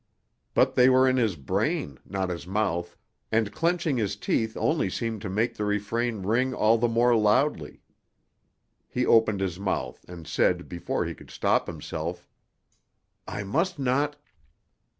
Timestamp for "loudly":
7.15-7.83